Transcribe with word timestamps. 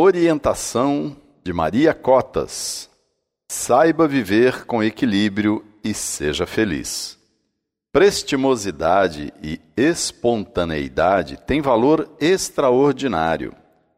Orientação 0.00 1.16
de 1.42 1.52
Maria 1.52 1.92
Cotas. 1.92 2.88
Saiba 3.50 4.06
viver 4.06 4.64
com 4.64 4.80
equilíbrio 4.80 5.64
e 5.82 5.92
seja 5.92 6.46
feliz. 6.46 7.18
Prestimosidade 7.90 9.32
e 9.42 9.60
espontaneidade 9.76 11.36
têm 11.44 11.60
valor 11.60 12.08
extraordinário, 12.20 13.52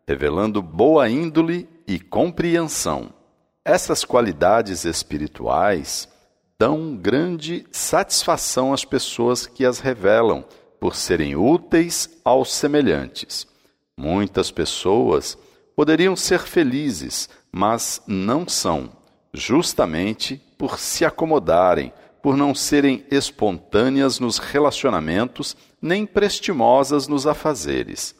revelando 0.08 0.62
boa 0.62 1.06
índole 1.10 1.68
e 1.86 2.01
compreensão. 2.01 3.12
Essas 3.62 4.03
qualidades 4.03 4.87
espirituais 4.87 6.09
dão 6.59 6.96
grande 6.96 7.67
satisfação 7.71 8.73
às 8.73 8.87
pessoas 8.87 9.45
que 9.45 9.67
as 9.67 9.80
revelam, 9.80 10.46
por 10.80 10.96
serem 10.96 11.37
úteis 11.37 12.09
aos 12.25 12.55
semelhantes. 12.55 13.46
Muitas 13.98 14.51
pessoas 14.51 15.37
poderiam 15.80 16.14
ser 16.14 16.40
felizes, 16.40 17.26
mas 17.50 18.02
não 18.07 18.46
são, 18.46 18.90
justamente 19.32 20.36
por 20.58 20.79
se 20.79 21.07
acomodarem, 21.07 21.90
por 22.22 22.36
não 22.36 22.54
serem 22.54 23.02
espontâneas 23.11 24.21
nos 24.21 24.36
relacionamentos, 24.36 25.57
nem 25.80 26.04
prestimosas 26.04 27.08
nos 27.08 27.26
afazeres. 27.26 28.14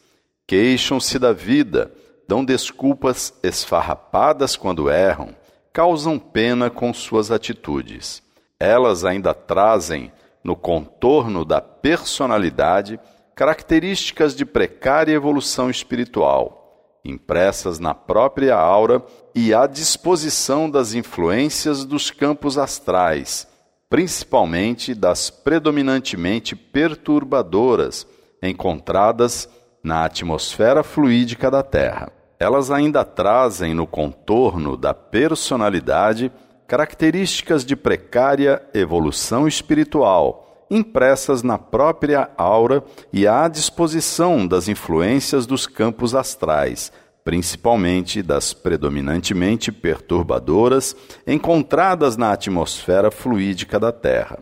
Queixam-se 0.47 1.19
da 1.19 1.33
vida, 1.33 1.93
dão 2.27 2.43
desculpas 2.43 3.31
esfarrapadas 3.43 4.55
quando 4.55 4.89
erram, 4.89 5.35
causam 5.71 6.17
pena 6.17 6.67
com 6.67 6.91
suas 6.91 7.29
atitudes. 7.29 8.23
Elas 8.59 9.05
ainda 9.05 9.35
trazem, 9.35 10.11
no 10.43 10.55
contorno 10.55 11.45
da 11.45 11.61
personalidade, 11.61 12.99
características 13.35 14.35
de 14.35 14.47
precária 14.47 15.13
evolução 15.13 15.69
espiritual 15.69 16.57
impressas 17.03 17.79
na 17.79 17.93
própria 17.93 18.55
aura 18.55 19.03
e 19.33 19.53
à 19.53 19.65
disposição 19.65 20.69
das 20.69 20.93
influências 20.93 21.85
dos 21.85 22.11
campos 22.11 22.57
astrais, 22.57 23.47
principalmente 23.89 24.93
das 24.93 25.29
predominantemente 25.29 26.55
perturbadoras 26.55 28.05
encontradas 28.41 29.49
na 29.83 30.05
atmosfera 30.05 30.83
fluídica 30.83 31.49
da 31.49 31.63
Terra. 31.63 32.11
Elas 32.39 32.71
ainda 32.71 33.03
trazem 33.03 33.73
no 33.73 33.85
contorno 33.85 34.75
da 34.75 34.93
personalidade 34.93 36.31
características 36.67 37.65
de 37.65 37.75
precária 37.75 38.61
evolução 38.73 39.47
espiritual 39.47 40.50
impressas 40.71 41.43
na 41.43 41.57
própria 41.57 42.31
aura 42.37 42.81
e 43.11 43.27
à 43.27 43.49
disposição 43.49 44.47
das 44.47 44.69
influências 44.69 45.45
dos 45.45 45.67
campos 45.67 46.15
astrais, 46.15 46.93
principalmente 47.25 48.23
das 48.23 48.53
predominantemente 48.53 49.69
perturbadoras 49.69 50.95
encontradas 51.27 52.15
na 52.15 52.31
atmosfera 52.31 53.11
fluídica 53.11 53.77
da 53.77 53.91
Terra. 53.91 54.41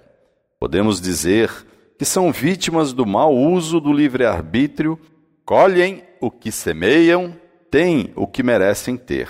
Podemos 0.59 1.01
dizer 1.01 1.49
que 1.97 2.05
são 2.05 2.31
vítimas 2.31 2.93
do 2.93 3.05
mau 3.05 3.35
uso 3.35 3.79
do 3.79 3.91
livre-arbítrio, 3.91 4.99
colhem 5.43 6.03
o 6.21 6.29
que 6.29 6.51
semeiam, 6.51 7.35
têm 7.71 8.13
o 8.15 8.27
que 8.27 8.43
merecem 8.43 8.95
ter. 8.95 9.29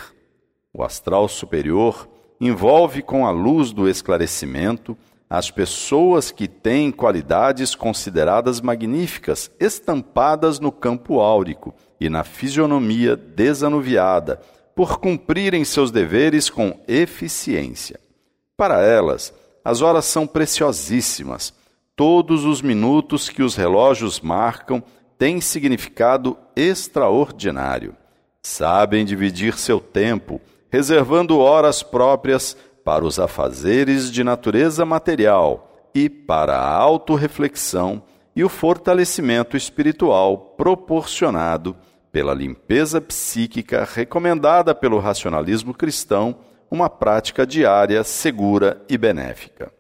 O 0.74 0.84
astral 0.84 1.28
superior 1.28 2.08
envolve 2.42 3.02
com 3.02 3.26
a 3.26 3.32
luz 3.32 3.72
do 3.72 3.88
esclarecimento 3.88 4.98
as 5.30 5.52
pessoas 5.52 6.32
que 6.32 6.48
têm 6.48 6.92
qualidades 6.92 7.76
consideradas 7.76 8.60
magníficas 8.60 9.52
estampadas 9.60 10.60
no 10.60 10.72
campo 10.72 11.20
áurico 11.20 11.74
e 12.00 12.10
na 12.10 12.24
fisionomia 12.24 13.16
desanuviada, 13.16 14.42
por 14.74 14.98
cumprirem 14.98 15.64
seus 15.64 15.92
deveres 15.92 16.50
com 16.50 16.80
eficiência. 16.88 18.00
Para 18.58 18.82
elas, 18.82 19.34
as 19.64 19.82
horas 19.82 20.06
são 20.06 20.26
preciosíssimas. 20.26 21.54
Todos 21.96 22.46
os 22.46 22.62
minutos 22.62 23.30
que 23.30 23.44
os 23.44 23.56
relógios 23.56 24.22
marcam 24.22 24.82
têm 25.18 25.42
significado 25.42 26.38
extraordinário. 26.56 27.96
Sabem 28.42 29.06
dividir 29.06 29.58
seu 29.58 29.80
tempo, 29.80 30.42
reservando 30.72 31.38
horas 31.38 31.84
próprias 31.84 32.56
para 32.84 33.06
os 33.06 33.20
afazeres 33.20 34.12
de 34.12 34.24
natureza 34.24 34.86
material 34.86 35.90
e 35.94 36.10
para 36.10 36.58
a 36.58 36.74
autorreflexão 36.74 38.04
e 38.36 38.44
o 38.44 38.50
fortalecimento 38.50 39.58
espiritual 39.58 40.56
proporcionado 40.58 41.76
pela 42.12 42.34
limpeza 42.34 43.00
psíquica 43.00 43.88
recomendada 43.92 44.74
pelo 44.74 45.00
racionalismo 45.00 45.74
cristão, 45.74 46.38
uma 46.72 46.90
prática 46.90 47.46
diária 47.46 48.04
segura 48.04 48.82
e 48.90 48.98
benéfica. 48.98 49.72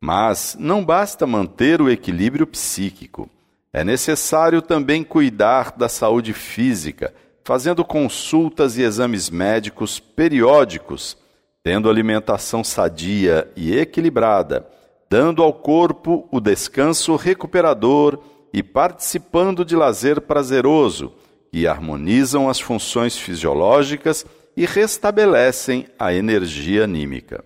Mas 0.00 0.56
não 0.58 0.84
basta 0.84 1.26
manter 1.26 1.80
o 1.80 1.90
equilíbrio 1.90 2.46
psíquico. 2.46 3.28
É 3.72 3.82
necessário 3.82 4.62
também 4.62 5.02
cuidar 5.02 5.72
da 5.76 5.88
saúde 5.88 6.32
física, 6.32 7.12
fazendo 7.44 7.84
consultas 7.84 8.76
e 8.76 8.82
exames 8.82 9.30
médicos 9.30 9.98
periódicos 9.98 11.16
tendo 11.66 11.90
alimentação 11.90 12.62
sadia 12.62 13.50
e 13.56 13.76
equilibrada, 13.76 14.64
dando 15.10 15.42
ao 15.42 15.52
corpo 15.52 16.28
o 16.30 16.38
descanso 16.38 17.16
recuperador 17.16 18.20
e 18.52 18.62
participando 18.62 19.64
de 19.64 19.74
lazer 19.74 20.20
prazeroso, 20.20 21.12
que 21.50 21.66
harmonizam 21.66 22.48
as 22.48 22.60
funções 22.60 23.18
fisiológicas 23.18 24.24
e 24.56 24.64
restabelecem 24.64 25.88
a 25.98 26.14
energia 26.14 26.84
anímica. 26.84 27.44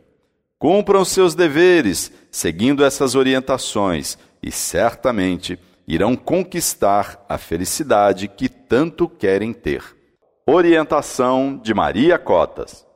Cumpram 0.58 1.02
seus 1.02 1.34
deveres 1.34 2.12
seguindo 2.31 2.84
essas 2.84 3.14
orientações 3.14 4.19
e 4.42 4.52
certamente 4.52 5.58
irão 5.88 6.14
conquistar 6.14 7.25
a 7.26 7.38
felicidade 7.38 8.28
que 8.28 8.50
tanto 8.50 9.08
querem 9.08 9.54
ter. 9.54 9.82
Orientação 10.47 11.56
de 11.56 11.72
Maria 11.72 12.19
Cotas. 12.19 12.89